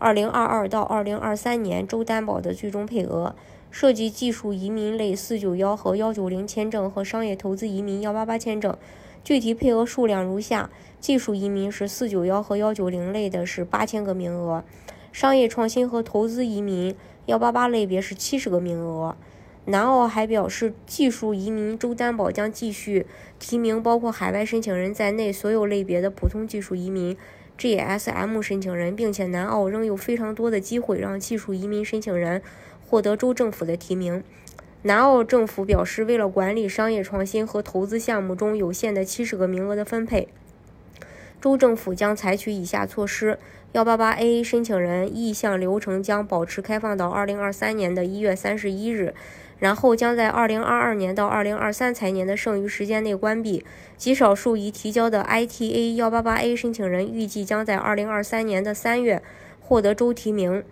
[0.00, 3.34] 2022到2023年州担保的最终配额，
[3.70, 8.76] 涉及技术移民类491和190签证和商业投资移民188签证。
[9.22, 10.68] 具体配额数量如下：
[11.00, 14.62] 技术移民是491和190类的是八千个名额，
[15.12, 16.94] 商业创新和投资移民
[17.26, 19.16] 188类别是七十个名额。
[19.66, 23.06] 南澳还表示，技术移民州担保将继续
[23.38, 27.16] 提名包括海外申请人在内所有类别的普通技术移民
[27.58, 32.42] （GSM） 申请人，并且南澳仍有非常多的机会让技术移民申请人
[32.86, 34.22] 获得州政府的提名。
[34.82, 40.28] 南澳政府表示，为了管理商业创新和投资项目中有限的七十个名额的分配，
[41.40, 43.38] 州政府将采取以下措施
[43.72, 49.14] 幺八八 A 申请人意向流程将保持开放到二零二三年的一月三十一日。
[49.58, 53.64] 然后将在二零二二年到二零二三财年的剩余时间内关闭。
[53.96, 59.22] 极少数已提交的 ITA 幺八八 A 申请人预计将在二零二三年的三月
[59.60, 60.62] 获得州提名。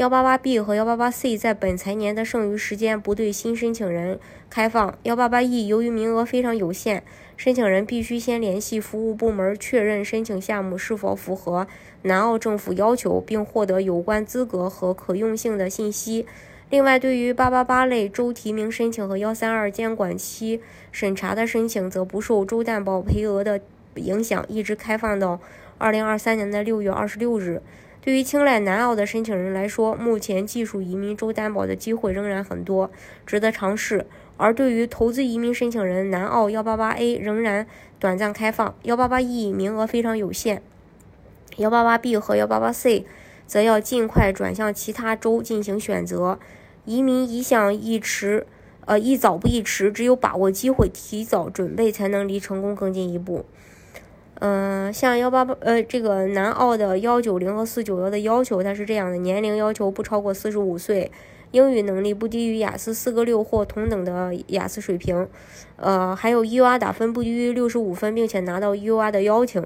[0.00, 4.96] 幺八八 B 和幺八八 C 在本财年的剩余时间不对新申请人开放。
[5.02, 7.02] 幺八八 E 由于名额非常有限，
[7.36, 11.66] 申请人必须先联系服务部门确认申请项目是否符合
[12.00, 16.24] 南澳政府要求，并获得有关资格和可用性的信息。
[16.70, 23.60] 另外，对于八八八类州提名申请和幺三二监管期审查的申请，则不受州担保赔额的
[23.96, 25.38] 影响，一直开放到
[25.76, 27.60] 二零二三年的六月二十六日。
[28.02, 32.90] 对于青睐南澳的申请人来说，目前技术移民州担保的机会仍然很多，
[33.26, 34.06] 值得尝试；
[34.38, 37.66] 而对于投资移民申请人，南澳幺八八 A 仍然
[37.98, 40.62] 短暂开放，幺八八 E 名额非常有限，
[41.58, 43.04] 幺八八 B 和幺八八 C
[43.46, 46.38] 则要尽快转向其他州进行选择。
[46.86, 48.46] 移民一向一迟，
[48.86, 53.44] 呃，一早不一迟，只有把握机会，提早准备，才能离成功更进一步。
[54.40, 61.10] 嗯，像幺八八，呃，这个南澳的幺九零和四九幺的要求，它是这样的：年龄要求不超过四十五岁，
[61.50, 65.28] 英语能力不低于雅思四个六或同等的雅思水平，
[65.76, 69.62] 呃，还有 UR 打分不低于六十五分，并且拿到 UR 的邀请，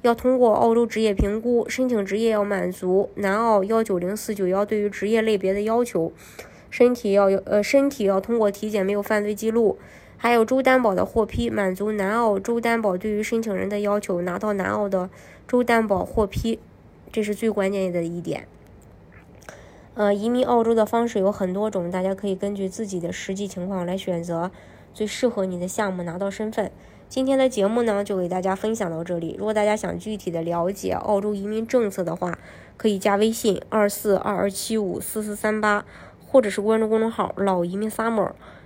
[0.00, 6.10] 要通过澳洲职业评估，申请职业要满足南澳幺九零四九幺对于职业类别的要求。
[6.70, 9.78] 身体要有，呃，身体要通过体检没有犯罪记录，
[10.16, 15.10] 还有州担保的获批，满足南澳州担保对于申请人的要求，拿到南澳的
[15.46, 16.58] 州担保获批，
[17.12, 18.46] 这是最关键的一点。
[19.94, 24.50] 呃，移民澳洲的方式有很多种，大家可以根据自己的实际情况来选择
[24.92, 26.70] 最适合你的项目拿到身份。
[27.08, 29.36] 今天的节目呢，就给大家分享到这里。
[29.38, 32.38] 如果大家想具体的了解澳洲移民政策的话，
[32.76, 35.84] 可以加微信二四二二七五四四三八。
[36.26, 38.32] 或者是关注公众号“老移民 summer”，